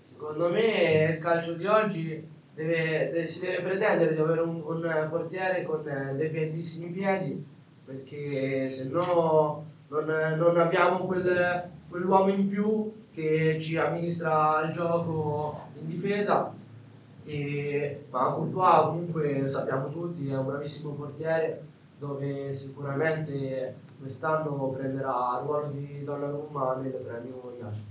Secondo 0.00 0.48
me 0.48 1.10
il 1.10 1.18
calcio 1.18 1.52
di 1.52 1.66
oggi 1.66 2.34
deve, 2.56 3.10
deve, 3.10 3.26
si 3.26 3.40
deve 3.40 3.62
pretendere 3.62 4.14
di 4.14 4.20
avere 4.20 4.40
un, 4.40 4.62
un 4.64 5.06
portiere 5.10 5.62
con 5.64 5.86
eh, 5.86 6.14
dei 6.14 6.28
bellissimi 6.28 6.90
piedi 6.90 7.44
perché 7.84 8.66
se 8.66 8.88
no 8.88 9.64
non, 9.88 10.06
non 10.36 10.56
abbiamo 10.56 11.04
quel, 11.04 11.70
quell'uomo 11.88 12.30
in 12.30 12.48
più 12.48 12.92
che 13.12 13.58
ci 13.60 13.76
amministra 13.76 14.62
il 14.66 14.72
gioco 14.72 15.60
in 15.80 15.86
difesa 15.86 16.52
e, 17.24 18.06
ma 18.10 18.32
Courtois 18.32 18.86
comunque 18.86 19.46
sappiamo 19.46 19.90
tutti 19.90 20.28
è 20.28 20.36
un 20.36 20.46
bravissimo 20.46 20.92
portiere 20.92 21.62
dove 21.98 22.52
sicuramente 22.52 23.74
quest'anno 23.98 24.68
prenderà 24.70 25.38
il 25.38 25.46
ruolo 25.46 25.66
di 25.68 26.04
Donnarumma 26.04 26.76
nel 26.76 26.92
premio 26.92 27.54
Iaci. 27.58 27.85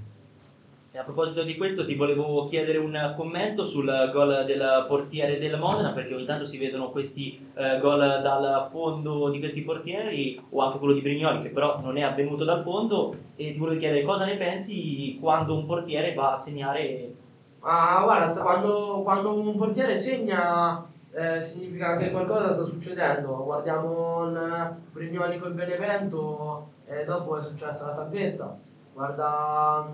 E 0.95 0.97
a 0.97 1.03
proposito 1.03 1.43
di 1.43 1.57
questo 1.57 1.85
ti 1.85 1.93
volevo 1.95 2.45
chiedere 2.45 2.77
un 2.77 3.13
commento 3.17 3.65
sul 3.65 4.09
gol 4.13 4.45
del 4.45 4.85
portiere 4.87 5.37
del 5.37 5.59
Modena 5.59 5.91
perché 5.91 6.13
ogni 6.13 6.23
tanto 6.23 6.45
si 6.45 6.57
vedono 6.57 6.89
questi 6.89 7.51
eh, 7.53 7.79
gol 7.79 7.99
dal 7.99 8.69
fondo 8.71 9.27
di 9.27 9.39
questi 9.39 9.63
portieri 9.63 10.41
o 10.51 10.61
anche 10.61 10.77
quello 10.77 10.93
di 10.93 11.01
Brignoli 11.01 11.41
che 11.41 11.49
però 11.49 11.81
non 11.81 11.97
è 11.97 12.01
avvenuto 12.01 12.45
dal 12.45 12.63
fondo 12.63 13.13
e 13.35 13.51
ti 13.51 13.59
volevo 13.59 13.77
chiedere 13.77 14.03
cosa 14.03 14.23
ne 14.23 14.37
pensi 14.37 15.17
quando 15.19 15.57
un 15.57 15.65
portiere 15.65 16.13
va 16.13 16.31
a 16.31 16.37
segnare 16.37 17.13
Ah, 17.59 18.01
guarda, 18.01 18.41
quando, 18.41 19.01
quando 19.03 19.37
un 19.37 19.57
portiere 19.57 19.97
segna 19.97 20.81
eh, 21.11 21.41
significa 21.41 21.97
che 21.97 22.11
qualcosa 22.11 22.53
sta 22.53 22.63
succedendo. 22.63 23.43
Guardiamo 23.43 24.29
il 24.29 24.75
Brignoli 24.93 25.39
col 25.39 25.55
Benevento 25.55 26.69
e 26.85 27.03
dopo 27.03 27.37
è 27.37 27.41
successa 27.41 27.87
la 27.87 27.91
salvezza. 27.91 28.57
Guarda, 28.93 29.91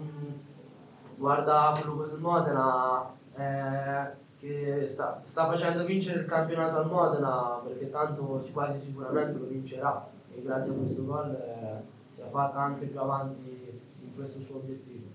guarda 1.21 1.77
quello 1.79 1.97
con 1.97 2.09
il 2.09 2.19
Modena 2.19 3.13
eh, 3.37 4.19
che 4.39 4.87
sta, 4.87 5.19
sta, 5.21 5.45
facendo 5.45 5.85
vincere 5.85 6.21
il 6.21 6.25
campionato 6.25 6.77
al 6.77 6.87
Modena 6.87 7.61
perché 7.63 7.91
tanto 7.91 8.43
quasi 8.51 8.79
sicuramente 8.79 9.37
lo 9.37 9.45
vincerà 9.45 10.09
e 10.35 10.41
grazie 10.41 10.73
a 10.73 10.75
questo 10.77 11.05
gol 11.05 11.29
eh, 11.29 11.81
si 12.15 12.21
è 12.21 12.29
fatta 12.31 12.59
anche 12.59 12.87
più 12.87 12.99
avanti 12.99 13.79
in 14.01 14.15
questo 14.15 14.39
suo 14.39 14.55
obiettivo 14.55 15.09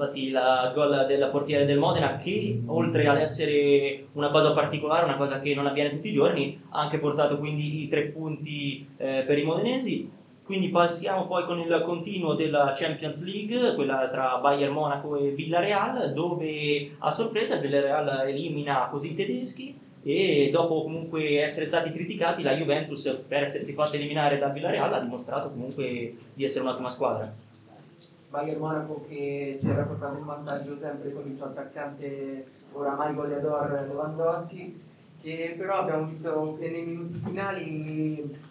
infatti 0.00 0.24
il 0.24 0.72
gol 0.74 1.06
del 1.06 1.28
portiere 1.30 1.64
del 1.64 1.78
Modena 1.78 2.16
che 2.16 2.62
oltre 2.66 3.06
ad 3.06 3.18
essere 3.18 4.06
una 4.12 4.30
cosa 4.30 4.52
particolare, 4.52 5.04
una 5.04 5.16
cosa 5.16 5.40
che 5.40 5.54
non 5.54 5.66
avviene 5.66 5.90
tutti 5.90 6.08
i 6.08 6.12
giorni, 6.12 6.60
ha 6.70 6.80
anche 6.80 6.98
portato 6.98 7.38
quindi 7.38 7.84
i 7.84 7.88
tre 7.88 8.04
punti 8.04 8.88
eh, 8.96 9.24
per 9.26 9.38
i 9.38 9.44
modenesi. 9.44 10.10
Quindi 10.50 10.70
passiamo 10.70 11.28
poi 11.28 11.44
con 11.44 11.60
il 11.60 11.80
continuo 11.84 12.34
della 12.34 12.72
Champions 12.76 13.22
League, 13.22 13.72
quella 13.76 14.08
tra 14.08 14.38
Bayern 14.38 14.72
Monaco 14.72 15.14
e 15.14 15.30
Villarreal, 15.30 16.12
dove 16.12 16.90
a 16.98 17.12
sorpresa 17.12 17.54
il 17.54 17.60
Villarreal 17.60 18.26
elimina 18.26 18.88
così 18.90 19.12
i 19.12 19.14
tedeschi 19.14 19.78
e 20.02 20.48
dopo 20.50 20.82
comunque 20.82 21.40
essere 21.40 21.66
stati 21.66 21.92
criticati 21.92 22.42
la 22.42 22.56
Juventus 22.56 23.22
per 23.28 23.44
essersi 23.44 23.74
fatta 23.74 23.94
eliminare 23.94 24.38
dal 24.38 24.50
Villarreal 24.50 24.92
ha 24.92 24.98
dimostrato 24.98 25.50
comunque 25.50 26.16
di 26.34 26.42
essere 26.42 26.64
un'ottima 26.64 26.90
squadra. 26.90 27.32
Bayern 28.30 28.58
Monaco 28.58 29.04
che 29.08 29.54
si 29.56 29.68
era 29.68 29.84
portato 29.84 30.18
in 30.18 30.24
vantaggio 30.24 30.76
sempre 30.76 31.12
con 31.12 31.30
il 31.30 31.36
suo 31.36 31.44
attaccante 31.44 32.44
oramai 32.72 33.14
goleador 33.14 33.86
Lewandowski 33.88 34.82
che 35.22 35.54
però 35.56 35.74
abbiamo 35.74 36.06
visto 36.06 36.56
che 36.58 36.70
nei 36.70 36.82
minuti 36.82 37.20
finali 37.24 38.48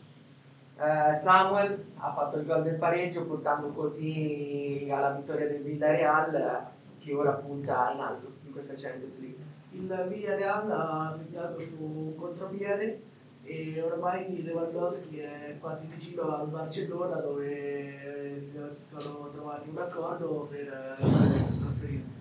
eh, 0.80 1.14
Samuel 1.14 1.84
ha 1.98 2.14
fatto 2.14 2.38
il 2.38 2.46
gol 2.46 2.64
del 2.64 2.76
pareggio 2.76 3.26
portando 3.26 3.68
così 3.70 4.88
alla 4.90 5.12
vittoria 5.12 5.48
del 5.48 5.62
Villarreal 5.62 6.68
che 7.00 7.14
ora 7.14 7.32
punta 7.32 7.92
in 7.94 8.00
alto 8.00 8.32
in 8.46 8.52
questa 8.54 8.74
Champions 8.76 9.20
League. 9.20 9.44
Il 9.72 10.08
Villarreal 10.10 10.72
ha 10.72 11.12
segnato 11.12 11.60
su 11.60 12.16
contropiede 12.18 13.02
e 13.44 13.82
ormai 13.82 14.42
Lewandowski 14.42 15.20
è 15.20 15.58
quasi 15.60 15.88
vicino 15.88 16.36
al 16.36 16.48
Barcellona 16.48 17.16
dove 17.16 18.48
si 18.74 18.86
sono 18.88 19.28
trovati 19.32 19.70
un 19.70 19.78
accordo 19.78 20.48
per 20.50 20.96
trasferirlo. 20.98 22.18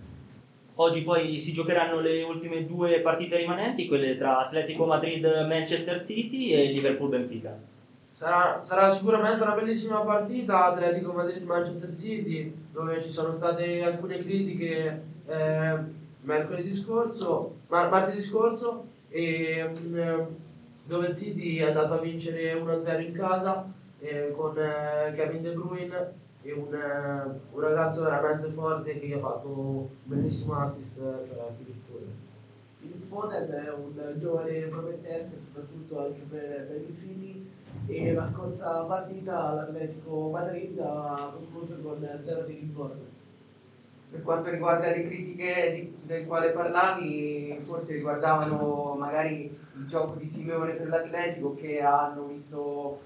Oggi 0.81 1.03
poi 1.03 1.39
si 1.39 1.53
giocheranno 1.53 2.01
le 2.01 2.23
ultime 2.23 2.65
due 2.65 3.01
partite 3.01 3.37
rimanenti, 3.37 3.89
quelle 3.89 4.17
tra 4.17 4.47
Atletico 4.47 4.87
Madrid-Manchester 4.87 6.05
City 6.05 6.51
e 6.53 6.67
Liverpool-Benfica. 6.73 7.68
Sarà, 8.19 8.61
sarà, 8.61 8.89
sicuramente 8.89 9.45
una 9.45 9.55
bellissima 9.55 10.01
partita 10.01 10.65
Atletico 10.65 11.13
Madrid-Manchester 11.13 11.97
City 11.97 12.53
dove 12.73 13.01
ci 13.01 13.13
sono 13.13 13.33
state 13.33 13.81
alcune 13.85 14.17
critiche 14.17 15.03
eh, 15.25 15.79
mercoledì 16.23 16.73
scorso, 16.73 17.59
martedì 17.69 18.21
scorso 18.21 18.87
e 19.09 19.23
eh, 19.95 20.27
dove 20.85 21.07
il 21.07 21.17
City 21.17 21.59
è 21.59 21.69
andato 21.69 21.93
a 21.93 21.99
vincere 21.99 22.61
1-0 22.61 23.01
in 23.03 23.13
casa 23.13 23.73
eh, 24.01 24.33
con 24.37 24.59
eh, 24.59 25.13
Kevin 25.15 25.43
De 25.43 25.53
Bruyne 25.53 26.13
e 26.43 26.53
un, 26.53 26.75
eh, 26.75 27.39
un, 27.53 27.61
ragazzo 27.61 28.03
veramente 28.03 28.49
forte 28.49 28.99
che 28.99 29.07
gli 29.07 29.13
ha 29.13 29.21
fatto 29.21 29.49
un 29.49 29.87
bellissimo 30.03 30.59
assist, 30.59 30.97
cioè 30.97 31.53
Philip 31.57 31.87
Foden. 31.89 32.15
Philip 32.81 33.05
Foden 33.05 33.49
è 33.49 33.73
un 33.73 34.19
giovane 34.19 34.59
promettente 34.63 35.39
soprattutto 35.47 36.05
anche 36.05 36.23
per, 36.29 36.67
per 36.67 36.85
il 36.89 36.99
City 36.99 37.48
e 37.89 38.13
la 38.13 38.23
scorsa 38.23 38.85
partita 38.85 39.55
l'Atletico 39.55 40.29
Madrid 40.31 40.79
ha 40.79 41.33
concluso 41.35 41.81
con 41.81 41.99
0 42.23 42.43
di 42.43 42.53
rigore. 42.55 43.17
Per 44.11 44.23
quanto 44.23 44.51
riguarda 44.51 44.89
le 44.91 45.07
critiche 45.07 45.73
di, 45.75 45.97
del 46.05 46.27
quale 46.27 46.51
parlavi, 46.51 47.61
forse 47.65 47.95
riguardavano 47.95 48.95
magari 48.99 49.45
il 49.75 49.87
gioco 49.87 50.15
di 50.15 50.27
Simeone 50.27 50.73
per 50.73 50.89
l'Atletico 50.89 51.55
che 51.55 51.81
hanno 51.81 52.25
visto 52.25 53.01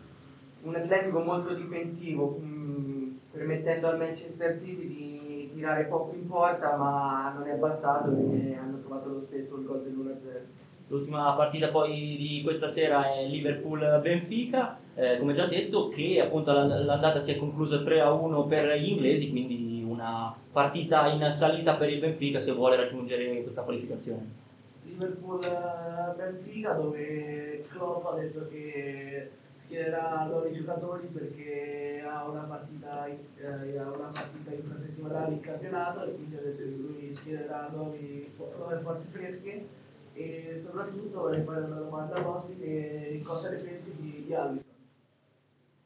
un 0.62 0.75
Atletico 0.75 1.21
molto 1.21 1.55
difensivo, 1.55 2.39
mh, 2.41 2.45
mm, 2.45 3.12
permettendo 3.31 3.89
al 3.89 3.99
Manchester 3.99 4.59
City 4.59 4.87
di 4.87 5.51
tirare 5.55 5.85
poco 5.85 6.15
in 6.15 6.27
porta, 6.27 6.77
ma 6.77 7.33
non 7.37 7.47
è 7.47 7.55
bastato 7.55 8.11
e 8.11 8.57
hanno 8.57 8.79
trovato 8.79 9.09
lo 9.11 9.21
stesso 9.21 9.57
il 9.57 9.65
gol 9.65 9.83
dell'1-0. 9.83 10.61
L'ultima 10.93 11.33
partita 11.35 11.69
poi 11.69 12.17
di 12.19 12.43
questa 12.45 12.69
sera 12.69 13.15
è 13.15 13.27
Liverpool-Benfica, 13.27 14.72
eh, 14.94 15.18
come 15.18 15.34
già 15.34 15.46
detto, 15.46 15.88
che 15.88 16.20
appunto 16.20 16.52
l'andata 16.52 17.18
si 17.18 17.32
è 17.32 17.37
conclusa 17.37 17.76
3-1 17.76 18.46
per 18.46 18.76
gli 18.78 18.90
inglesi, 18.90 19.30
quindi 19.30 19.82
una 19.87 20.34
partita 20.52 21.06
in 21.08 21.30
salita 21.30 21.75
per 21.75 21.88
il 21.90 22.00
Benfica 22.00 22.40
se 22.40 22.52
vuole 22.52 22.76
raggiungere 22.76 23.42
questa 23.42 23.62
qualificazione. 23.62 24.40
Liverpool-Benfica 24.84 26.72
dove 26.75 27.64
Klopp 27.70 28.04
ha 28.06 28.14
detto 28.16 28.49
che 28.49 29.30
schiererà 29.54 30.26
nuovi 30.26 30.52
giocatori 30.52 31.06
perché 31.06 32.02
ha 32.04 32.28
una 32.28 32.42
partita, 32.42 33.06
eh, 33.06 33.78
ha 33.78 33.90
una 33.90 34.11
partita 34.12 34.52
infrasettimanale 34.52 35.32
in 35.32 35.40
campionato 35.40 36.04
e 36.04 36.14
quindi 36.14 36.37
ha 36.37 36.40
detto 36.40 36.62
che 36.62 36.64
lui 36.64 37.14
schiererà 37.14 37.70
nuove 37.72 38.30
forze 38.37 39.08
fresche 39.11 39.66
e 40.14 40.54
soprattutto 40.56 41.20
vorrei 41.20 41.42
fare 41.42 41.62
una 41.62 41.76
domanda 41.76 42.16
all'ospite 42.16 43.20
cosa 43.22 43.49
ne 43.50 43.56
pensi 43.56 43.96
di, 43.99 44.25
di 44.26 44.34
Allison? 44.34 44.72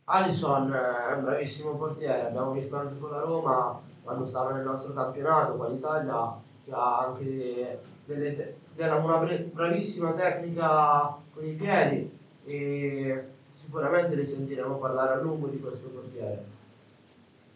Allison 0.08 0.72
è 0.72 1.14
un 1.14 1.24
bravissimo 1.24 1.72
portiere, 1.72 2.26
abbiamo 2.26 2.52
visto 2.52 2.76
anche 2.76 2.96
con 2.96 3.10
la 3.10 3.20
Roma 3.20 3.80
quando 4.04 4.24
stava 4.24 4.52
nel 4.52 4.64
nostro 4.64 4.92
campionato, 4.92 5.54
qua 5.54 5.68
in 5.68 5.74
Italia, 5.74 6.32
che 6.64 6.70
ha 6.70 6.98
anche 7.06 7.80
delle, 8.04 8.54
delle, 8.76 8.90
una 8.92 9.26
bravissima 9.52 10.12
tecnica 10.12 11.16
con 11.32 11.44
i 11.44 11.54
piedi 11.54 12.08
e 12.44 13.24
sicuramente 13.52 14.14
ne 14.14 14.24
sentiremo 14.24 14.76
parlare 14.76 15.14
a 15.14 15.20
lungo 15.20 15.48
di 15.48 15.58
questo 15.58 15.88
portiere. 15.88 16.54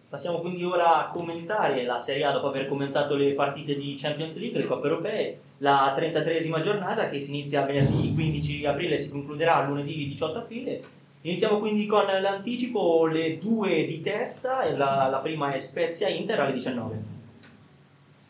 Passiamo 0.08 0.40
quindi 0.40 0.64
ora 0.64 1.06
a 1.06 1.10
commentare 1.12 1.84
la 1.84 1.98
Serie 1.98 2.24
A 2.24 2.32
dopo 2.32 2.48
aver 2.48 2.66
commentato 2.66 3.14
le 3.14 3.32
partite 3.34 3.76
di 3.76 3.94
Champions 3.96 4.36
League, 4.40 4.58
le 4.58 4.66
Coppe 4.66 4.88
Europee, 4.88 5.40
la 5.58 5.94
33esima 5.96 6.60
giornata 6.60 7.08
che 7.10 7.20
si 7.20 7.30
inizia 7.30 7.64
venerdì 7.64 8.12
15 8.12 8.66
aprile 8.66 8.94
e 8.94 8.98
si 8.98 9.08
concluderà 9.12 9.64
lunedì 9.64 10.08
18 10.08 10.38
aprile. 10.38 10.98
Iniziamo 11.22 11.58
quindi 11.58 11.84
con 11.84 12.06
l'anticipo, 12.06 13.04
le 13.04 13.38
due 13.38 13.84
di 13.84 14.00
testa, 14.00 14.64
la, 14.74 15.06
la 15.10 15.18
prima 15.18 15.52
è 15.52 15.58
Spezia-Inter 15.58 16.40
alle 16.40 16.54
19. 16.54 17.02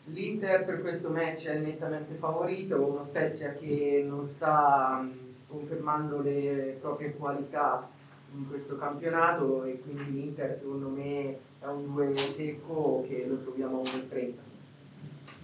L'Inter 0.05 0.65
per 0.65 0.81
questo 0.81 1.07
match 1.07 1.47
è 1.47 1.57
nettamente 1.57 2.15
favorito, 2.15 2.75
uno 2.81 3.01
Spezia 3.01 3.53
che 3.53 4.03
non 4.05 4.25
sta 4.25 4.99
mh, 5.01 5.11
confermando 5.47 6.21
le 6.21 6.77
proprie 6.81 7.13
qualità 7.15 7.87
in 8.35 8.49
questo 8.49 8.77
campionato 8.77 9.63
e 9.63 9.79
quindi 9.79 10.11
l'Inter 10.11 10.57
secondo 10.57 10.89
me 10.89 11.37
è 11.61 11.67
un 11.67 11.93
2 11.93 12.17
secco 12.17 13.05
che 13.07 13.25
lo 13.25 13.37
troviamo 13.37 13.79
a 13.79 13.83
1,30. 13.83 14.50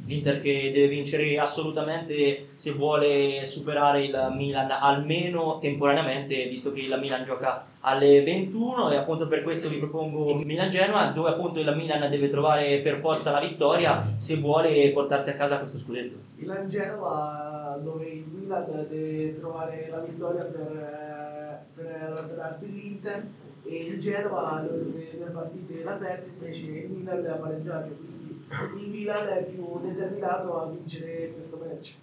L'Inter 0.05 0.41
che 0.41 0.71
deve 0.73 0.87
vincere 0.87 1.37
assolutamente 1.37 2.49
se 2.55 2.71
vuole 2.71 3.45
superare 3.45 4.05
il 4.05 4.33
Milan 4.35 4.71
almeno 4.71 5.59
temporaneamente, 5.59 6.47
visto 6.47 6.71
che 6.71 6.81
il 6.81 6.97
Milan 6.99 7.25
gioca 7.25 7.65
alle 7.81 8.23
21 8.23 8.91
e 8.91 8.95
appunto 8.97 9.27
per 9.27 9.43
questo 9.43 9.69
vi 9.69 9.77
propongo 9.77 10.35
Milan-Genoa, 10.35 11.11
dove 11.11 11.29
appunto 11.29 11.59
il 11.59 11.73
Milan 11.75 12.09
deve 12.09 12.29
trovare 12.29 12.79
per 12.79 12.99
forza 12.99 13.31
la 13.31 13.39
vittoria 13.39 14.01
se 14.01 14.37
vuole 14.37 14.91
portarsi 14.91 15.29
a 15.31 15.35
casa 15.35 15.59
questo 15.59 15.79
scudetto. 15.79 16.15
Milan 16.35 16.69
Genova 16.69 17.79
dove 17.81 18.05
il 18.05 18.25
Milan 18.31 18.65
deve 18.89 19.37
trovare 19.39 19.87
la 19.89 19.99
vittoria 19.99 20.43
per, 20.43 21.65
per 21.75 22.01
allontanarsi 22.07 22.71
l'Inter 22.71 23.25
e 23.63 23.75
il 23.75 23.99
Genova 23.99 24.65
dove 24.69 25.09
le 25.17 25.25
partite 25.25 25.83
aperte 25.83 26.29
invece 26.39 26.65
il 26.65 26.89
Milan 26.89 27.21
le 27.21 27.29
ha 27.29 27.35
pareggiate 27.35 27.95
quindi 27.95 28.16
il 28.49 28.89
Milan 28.89 29.27
è 29.27 29.43
più 29.43 29.79
determinato 29.81 30.59
a 30.59 30.67
vincere 30.67 31.31
questo 31.33 31.57
match. 31.57 31.93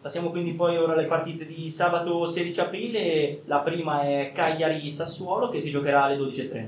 Passiamo 0.00 0.30
quindi 0.30 0.52
poi 0.52 0.78
ora 0.78 0.94
alle 0.94 1.06
partite 1.06 1.44
di 1.44 1.70
sabato 1.70 2.26
16 2.26 2.60
aprile, 2.60 3.42
la 3.44 3.58
prima 3.58 4.02
è 4.02 4.32
Cagliari-Sassuolo 4.34 5.50
che 5.50 5.60
si 5.60 5.70
giocherà 5.70 6.04
alle 6.04 6.16
12.30. 6.16 6.64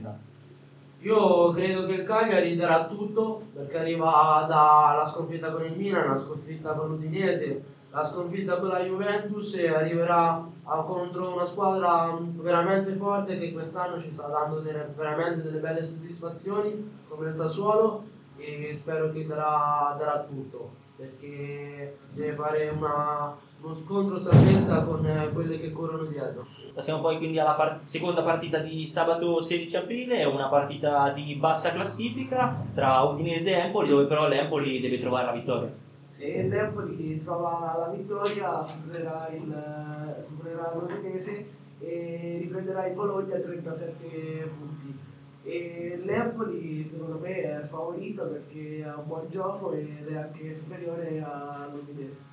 Io 1.01 1.51
credo 1.53 1.87
che 1.87 1.95
il 1.95 2.03
Cagliari 2.05 2.55
darà 2.55 2.87
tutto 2.87 3.43
perché 3.55 3.79
arriva 3.79 4.45
dalla 4.47 5.05
sconfitta 5.05 5.51
con 5.51 5.65
il 5.65 5.77
Milan, 5.77 6.09
la 6.09 6.17
sconfitta 6.17 6.75
con 6.75 6.91
l'Udinese, 6.91 7.63
la 7.91 8.05
sconfitta 8.05 8.59
con 8.59 8.69
la 8.69 8.81
Juventus 8.81 9.55
e 9.57 9.69
arriverà 9.69 10.47
contro 10.65 11.35
una 11.35 11.45
squadra 11.45 12.17
veramente 12.21 12.93
forte 12.95 13.39
che 13.39 13.53
quest'anno 13.53 14.01
ci 14.01 14.11
sta 14.13 14.27
dando 14.29 14.61
delle- 14.61 14.93
veramente 14.97 15.43
delle 15.43 15.59
belle 15.59 15.83
soddisfazioni 15.83 17.01
come 17.09 17.31
il 17.31 17.37
Sassuolo 17.37 18.05
e 18.37 18.73
spero 18.75 19.11
che 19.13 19.27
darà, 19.27 19.95
darà 19.99 20.21
tutto 20.29 20.71
perché 20.97 21.97
deve 22.13 22.35
fare 22.35 22.69
una- 22.69 23.35
uno 23.61 23.75
scontro 23.75 24.19
salvezza 24.19 24.83
con 24.83 25.05
eh, 25.07 25.31
quelle 25.33 25.59
che 25.61 25.73
corrono 25.73 26.05
dietro. 26.05 26.47
Passiamo 26.75 27.01
poi 27.01 27.19
quindi 27.19 27.39
alla 27.39 27.53
par- 27.53 27.81
seconda 27.83 28.23
partita 28.23 28.59
di 28.59 28.87
sabato 28.87 29.41
16 29.41 29.77
aprile, 29.77 30.25
una 30.25 30.49
partita 30.49 31.11
di 31.11 31.35
bassa 31.35 31.71
classifica 31.73 32.57
tra 32.75 33.01
Udinese 33.03 33.51
e 33.51 33.59
Empoli, 33.59 33.89
dove 33.89 34.05
però 34.07 34.27
l'Empoli 34.29 34.81
deve 34.81 34.99
trovare 34.99 35.27
la 35.27 35.33
vittoria. 35.33 35.71
Se 36.13 36.43
l'Empoli 36.43 37.23
trova 37.25 37.75
la 37.79 37.97
vittoria 37.97 38.67
supererà 38.67 39.31
il 39.31 40.23
supererà 40.25 40.75
l'Udinese 40.75 41.47
e 41.79 42.37
riprenderà 42.39 42.85
il 42.85 42.95
Bologna 42.95 43.37
a 43.37 43.41
37 43.41 44.51
punti. 44.55 44.95
E 45.43 45.99
l'Empoli 46.05 46.87
secondo 46.87 47.17
me 47.17 47.63
è 47.63 47.67
favorito 47.67 48.29
perché 48.29 48.85
ha 48.85 48.99
un 48.99 49.07
buon 49.07 49.27
gioco 49.31 49.73
ed 49.73 50.07
è 50.07 50.15
anche 50.15 50.55
superiore 50.55 51.19
all'Udinese. 51.19 52.32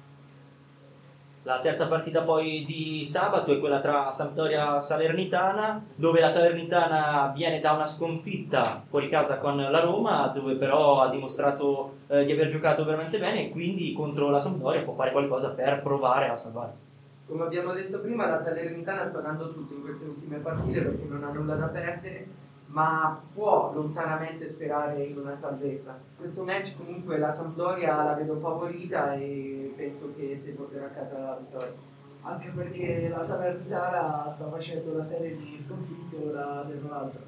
La 1.44 1.62
terza 1.62 1.88
partita 1.88 2.22
poi 2.22 2.66
di 2.66 3.06
sabato 3.06 3.54
è 3.54 3.60
quella 3.60 3.80
tra 3.80 4.12
Sampdoria 4.12 4.76
e 4.76 4.82
Salernitana, 4.82 5.84
dove 5.96 6.20
la 6.20 6.28
Salernitana 6.28 7.32
viene 7.34 7.62
da 7.62 7.72
una 7.72 7.86
sconfitta 7.86 8.84
fuori 8.90 9.08
casa 9.08 9.38
con 9.38 9.56
la 9.56 9.80
Roma, 9.80 10.28
dove 10.28 10.56
però 10.56 11.02
ha 11.02 11.10
dimostrato 11.10 12.00
eh, 12.08 12.26
di 12.26 12.34
aver 12.34 12.50
giocato 12.50 12.84
veramente 12.84 13.20
bene 13.20 13.46
e 13.46 13.50
quindi 13.52 13.94
contro 13.94 14.30
la 14.30 14.40
Sampdoria 14.40 14.82
può 14.82 14.94
fare 14.94 15.12
qualcosa 15.12 15.50
per 15.52 15.82
provare 15.82 16.28
a 16.28 16.36
salvarsi. 16.36 16.82
Come 17.26 17.44
abbiamo 17.44 17.72
detto 17.74 18.00
prima, 18.00 18.28
la 18.28 18.38
Salernitana 18.38 19.08
sta 19.08 19.20
dando 19.20 19.54
tutto 19.54 19.74
in 19.76 19.82
queste 19.82 20.08
ultime 20.08 20.38
partite 20.40 20.82
perché 20.82 21.06
non 21.08 21.24
ha 21.24 21.32
nulla 21.32 21.56
da 21.56 21.68
perdere, 21.68 22.28
ma 22.72 23.20
può 23.34 23.72
lontanamente 23.74 24.48
sperare 24.50 25.04
in 25.04 25.18
una 25.18 25.36
salvezza. 25.36 25.98
Questo 26.18 26.44
match 26.44 26.76
comunque 26.78 27.18
la 27.18 27.32
Sampdoria 27.32 28.04
la 28.04 28.14
vedo 28.14 28.36
favorita 28.38 29.14
e 29.14 29.74
penso 29.76 30.12
che 30.16 30.38
si 30.38 30.52
porterà 30.52 30.86
a 30.86 30.90
casa 30.90 31.18
la 31.18 31.38
vittoria. 31.40 31.74
Anche 32.22 32.50
perché 32.50 33.08
la 33.10 33.22
Salernitana 33.22 34.30
sta 34.30 34.50
facendo 34.50 34.92
una 34.92 35.04
serie 35.04 35.36
di 35.36 35.58
sconfitte 35.58 36.16
una 36.18 36.64
dietro 36.64 36.90
l'altra. 36.90 37.22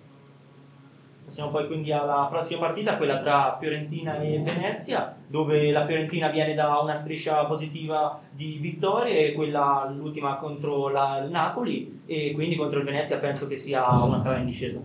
Passiamo 1.23 1.49
poi 1.51 1.65
quindi 1.67 1.91
alla 1.91 2.27
prossima 2.29 2.59
partita, 2.59 2.97
quella 2.97 3.19
tra 3.19 3.55
Fiorentina 3.57 4.19
e 4.19 4.39
Venezia, 4.39 5.15
dove 5.27 5.71
la 5.71 5.85
Fiorentina 5.85 6.27
viene 6.29 6.53
da 6.53 6.79
una 6.79 6.97
striscia 6.97 7.45
positiva 7.45 8.19
di 8.29 8.57
vittorie, 8.59 9.31
quella 9.31 9.89
l'ultima 9.95 10.35
contro 10.35 10.89
la- 10.89 11.19
il 11.23 11.31
Napoli 11.31 12.01
e 12.05 12.31
quindi 12.33 12.55
contro 12.55 12.79
il 12.79 12.85
Venezia 12.85 13.17
penso 13.17 13.47
che 13.47 13.55
sia 13.55 13.87
una 14.03 14.17
strada 14.19 14.39
in 14.39 14.45
discesa. 14.45 14.79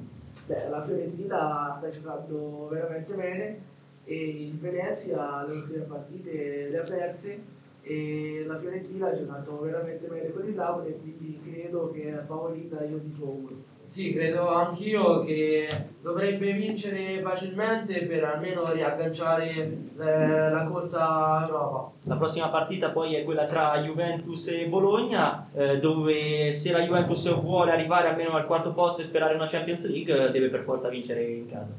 Beh, 0.47 0.69
la 0.69 0.85
Fiorentina 0.85 1.75
sta 1.77 1.91
giocando 1.91 2.69
veramente 2.69 3.13
bene 3.15 3.61
e 4.05 4.47
il 4.47 4.59
Venezia 4.59 5.45
le 5.45 5.55
ultime 5.55 5.81
partite 5.81 6.69
le 6.71 6.79
ha 6.79 6.85
perse 6.85 7.43
e 7.83 8.45
la 8.47 8.57
Fiorentina 8.57 9.09
ha 9.09 9.17
giocato 9.17 9.61
veramente 9.61 10.07
bene 10.07 10.33
con 10.33 10.47
il 10.47 10.55
Napoli 10.55 10.89
e 10.91 10.99
quindi 11.01 11.41
credo 11.43 11.91
che 11.91 12.09
è 12.09 12.25
favorita 12.25 12.85
io 12.85 12.99
dico 12.99 13.25
uno. 13.25 13.49
Sì, 13.87 14.13
credo 14.13 14.49
anch'io 14.49 15.21
che 15.21 15.69
dovrebbe 16.01 16.53
vincere 16.53 17.21
facilmente 17.23 18.05
per 18.07 18.25
almeno 18.25 18.73
riagganciare 18.73 19.53
eh, 19.53 20.51
la 20.51 20.65
corsa 20.69 21.09
a 21.09 21.47
Europa. 21.47 21.91
La 22.03 22.17
prossima 22.17 22.49
partita 22.49 22.91
poi 22.91 23.15
è 23.15 23.25
quella 23.25 23.47
tra 23.47 23.81
Juventus 23.81 24.49
e 24.49 24.67
Bologna, 24.67 25.36
eh, 25.57 25.79
dove 25.79 26.53
se 26.53 26.71
la 26.71 26.81
Juventus 26.81 27.35
vuole 27.41 27.71
arrivare 27.71 28.09
almeno 28.09 28.33
al 28.33 28.45
quarto 28.45 28.75
posto 28.75 29.01
e 29.01 29.05
sperare 29.05 29.35
una 29.35 29.47
Champions 29.47 29.89
League, 29.89 30.27
eh, 30.27 30.31
deve 30.31 30.51
per 30.51 30.65
forza 30.65 30.91
vincere 30.91 31.25
in 31.25 31.49
casa. 31.49 31.73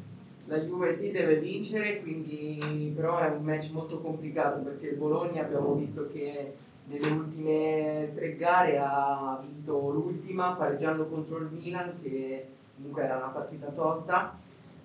La 0.46 0.60
Juve 0.60 0.94
sì 0.94 1.12
deve 1.12 1.36
vincere, 1.36 2.02
quindi 2.02 2.92
però 2.96 3.20
è 3.20 3.28
un 3.28 3.44
match 3.44 3.70
molto 3.72 4.00
complicato 4.00 4.62
perché 4.62 4.88
il 4.88 4.96
Bologna 4.96 5.44
abbiamo 5.44 5.74
visto 5.76 6.10
che 6.12 6.54
nelle 6.86 7.08
ultime 7.08 8.12
tre 8.16 8.36
gare 8.36 8.80
ha 8.80 9.44
vinto 9.46 9.90
l'ultima 9.92 10.54
pareggiando 10.54 11.06
contro 11.06 11.38
il 11.38 11.50
Milan 11.52 11.94
che 12.02 12.48
comunque 12.78 13.04
era 13.04 13.18
una 13.18 13.28
partita 13.28 13.68
tosta 13.68 14.40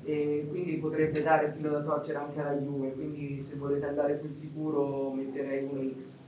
e 0.05 0.47
quindi 0.51 0.73
potrebbe 0.75 1.23
dare 1.23 1.47
il 1.47 1.53
filo 1.53 1.71
da 1.71 1.81
torcere 1.81 2.19
anche 2.19 2.41
alla 2.41 2.57
Juve, 2.57 2.93
quindi 2.93 3.41
se 3.41 3.55
volete 3.55 3.87
andare 3.87 4.19
sul 4.19 4.35
sicuro 4.35 5.13
metterei 5.13 5.65
1x. 5.65 6.22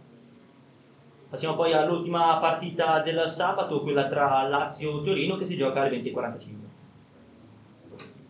Passiamo 1.35 1.57
poi 1.57 1.73
all'ultima 1.73 2.37
partita 2.37 3.01
del 3.01 3.29
sabato, 3.29 3.81
quella 3.81 4.07
tra 4.07 4.47
Lazio 4.47 5.01
e 5.01 5.05
Torino, 5.05 5.37
che 5.37 5.45
si 5.45 5.57
gioca 5.57 5.81
alle 5.81 6.01
20.45. 6.01 6.39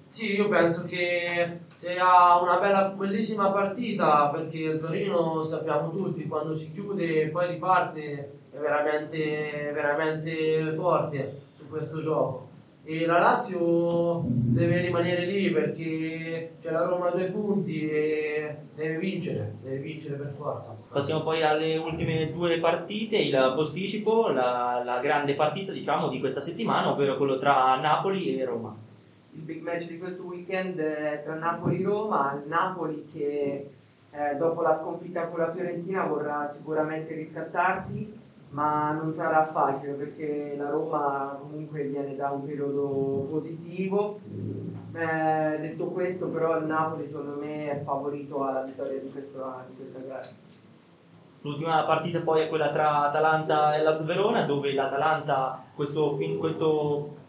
Sì, 0.09 0.37
io 0.37 0.49
penso 0.49 0.85
che 0.85 1.59
sia 1.77 2.39
una 2.41 2.59
bella, 2.59 2.85
bellissima 2.97 3.51
partita 3.51 4.29
perché 4.29 4.59
il 4.59 4.81
Torino 4.81 5.43
sappiamo 5.43 5.91
tutti 5.91 6.27
quando 6.27 6.55
si 6.55 6.73
chiude 6.73 7.25
e 7.25 7.27
poi 7.27 7.49
riparte 7.49 8.39
è 8.51 8.57
veramente, 8.57 9.71
veramente 9.75 10.73
forte 10.75 11.43
su 11.55 11.69
questo 11.69 12.01
gioco. 12.01 12.44
E 12.87 13.07
la 13.07 13.19
Lazio 13.19 14.25
deve 14.27 14.83
rimanere 14.83 15.25
lì 15.25 15.51
perché 15.51 16.57
c'è 16.61 16.71
la 16.71 16.85
Roma 16.85 17.09
a 17.09 17.13
due 17.13 17.25
punti 17.31 17.89
e 17.89 18.57
deve 18.75 18.99
vincere, 18.99 19.55
deve 19.63 19.79
vincere 19.79 20.17
per 20.17 20.35
forza. 20.37 20.77
Passiamo 20.91 21.23
poi 21.23 21.43
alle 21.43 21.79
ultime 21.79 22.31
due 22.31 22.59
partite, 22.61 23.17
il 23.17 23.53
posticipo, 23.57 24.29
la, 24.29 24.83
la 24.85 25.01
grande 25.01 25.35
partita 25.35 25.73
diciamo 25.73 26.09
di 26.09 26.21
questa 26.21 26.43
settimana, 26.43 26.91
ovvero 26.91 27.17
quello 27.17 27.39
tra 27.39 27.81
Napoli 27.81 28.39
e 28.39 28.45
Roma. 28.45 28.77
Il 29.33 29.41
big 29.41 29.63
match 29.63 29.89
di 29.89 29.99
questo 29.99 30.23
weekend 30.25 30.79
è 30.79 31.23
tra 31.25 31.37
Napoli 31.37 31.81
e 31.81 31.85
Roma, 31.85 32.35
il 32.35 32.49
Napoli 32.49 33.09
che 33.11 33.71
eh, 34.11 34.35
dopo 34.37 34.61
la 34.61 34.75
sconfitta 34.75 35.29
con 35.29 35.39
la 35.39 35.51
Fiorentina 35.53 36.05
vorrà 36.05 36.45
sicuramente 36.45 37.15
riscattarsi, 37.15 38.21
ma 38.55 38.93
non 38.93 39.13
sarà 39.13 39.45
facile 39.45 39.93
perché 39.95 40.55
la 40.57 40.71
Roma 40.71 41.37
comunque 41.41 41.83
viene 41.83 42.15
da 42.15 42.31
un 42.31 42.45
periodo 42.45 43.27
positivo. 43.29 44.21
Eh, 44.95 45.59
detto 45.59 45.87
questo, 45.87 46.29
però 46.29 46.57
il 46.59 46.67
Napoli 46.67 47.07
secondo 47.07 47.37
me 47.41 47.69
è 47.69 47.83
favorito 47.83 48.45
alla 48.45 48.63
vittoria 48.63 49.01
di 49.01 49.11
questa, 49.11 49.67
di 49.69 49.75
questa 49.75 49.99
gara. 50.07 50.29
L'ultima 51.41 51.83
partita 51.85 52.21
poi 52.21 52.43
è 52.43 52.49
quella 52.49 52.71
tra 52.71 53.09
Atalanta 53.09 53.75
e 53.75 53.83
la 53.83 53.91
Sverona, 53.91 54.45
dove 54.45 54.73
l'Atalanta 54.73 55.65
questo, 55.75 56.17
questo 56.39 57.23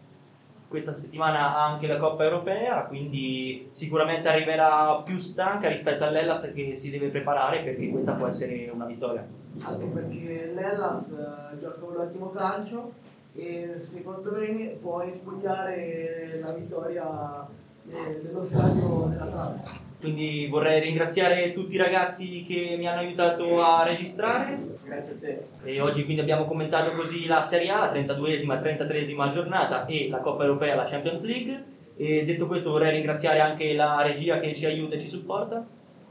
questa 0.68 0.94
settimana 0.94 1.56
ha 1.56 1.64
anche 1.64 1.86
la 1.88 1.96
Coppa 1.96 2.22
Europea, 2.24 2.84
quindi 2.84 3.68
sicuramente 3.72 4.28
arriverà 4.28 5.00
più 5.04 5.18
stanca 5.18 5.68
rispetto 5.68 6.04
all'Ellas 6.04 6.52
che 6.54 6.74
si 6.74 6.90
deve 6.90 7.08
preparare 7.08 7.62
perché 7.62 7.88
questa 7.90 8.12
può 8.12 8.26
essere 8.26 8.70
una 8.72 8.84
vittoria. 8.84 9.26
Anche 9.60 9.86
perché 9.86 10.52
l'Ellas 10.54 11.10
eh, 11.10 11.58
gioca 11.58 11.84
un 11.84 11.96
ottimo 11.96 12.30
calcio 12.30 12.92
e 13.34 13.76
secondo 13.80 14.32
me 14.32 14.76
può 14.80 15.00
rispugnare 15.00 16.40
la 16.42 16.52
vittoria 16.52 17.46
eh, 17.88 18.20
dello 18.22 18.42
stadio 18.42 19.06
dell'Atalanta. 19.08 19.84
Quindi 19.98 20.46
vorrei 20.48 20.80
ringraziare 20.80 21.52
tutti 21.52 21.74
i 21.74 21.78
ragazzi 21.78 22.44
che 22.44 22.76
mi 22.78 22.86
hanno 22.86 23.00
aiutato 23.00 23.62
a 23.62 23.82
registrare. 23.82 24.78
Grazie 24.84 25.12
a 25.14 25.16
te. 25.18 25.46
E 25.64 25.80
oggi 25.80 26.04
quindi 26.04 26.20
abbiamo 26.20 26.44
commentato 26.44 26.92
così 26.92 27.26
la 27.26 27.40
Serie 27.40 27.70
A, 27.70 27.80
la 27.80 27.92
32esima, 27.92 28.60
33esima 28.60 29.30
giornata 29.30 29.86
e 29.86 30.08
la 30.10 30.18
Coppa 30.18 30.44
Europea, 30.44 30.74
la 30.74 30.84
Champions 30.84 31.24
League. 31.24 31.64
E 31.96 32.24
detto 32.24 32.46
questo 32.46 32.70
vorrei 32.70 32.92
ringraziare 32.92 33.40
anche 33.40 33.72
la 33.72 34.02
regia 34.02 34.38
che 34.38 34.54
ci 34.54 34.66
aiuta 34.66 34.96
e 34.96 35.00
ci 35.00 35.08
supporta. 35.08 35.64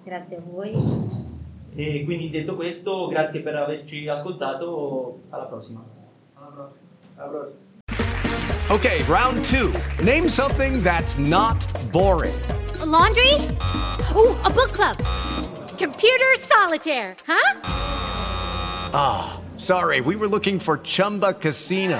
Grazie 0.03 0.37
a 0.37 0.41
voi. 0.43 1.33
E 1.77 2.03
quindi 2.05 2.29
detto 2.29 2.55
questo, 2.55 3.07
grazie 3.07 3.41
per 3.41 3.55
averci 3.55 4.07
ascoltato, 4.07 5.23
alla 5.29 5.43
prossima. 5.43 5.83
Alla 6.35 6.47
prossima. 6.47 6.79
Alla 7.17 7.29
prossima. 7.29 7.63
Okay, 8.69 9.03
round 9.03 9.43
two. 9.43 9.73
Name 10.01 10.29
something 10.29 10.81
that's 10.81 11.17
not 11.17 11.57
boring. 11.91 12.33
A 12.81 12.85
laundry? 12.85 13.33
Ooh, 14.15 14.35
a 14.43 14.49
book 14.49 14.71
club. 14.71 14.95
Computer 15.77 16.33
solitaire, 16.39 17.15
huh? 17.27 17.59
Ah, 18.93 19.39
sorry, 19.57 19.99
we 19.99 20.15
were 20.15 20.27
looking 20.27 20.59
for 20.59 20.77
Chumba 20.77 21.33
Casino. 21.33 21.99